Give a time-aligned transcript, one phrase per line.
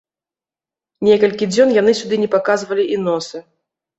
[1.07, 3.37] Некалькі дзён яны сюды не паказвалі і носа.